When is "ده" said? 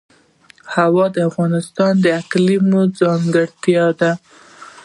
3.99-4.11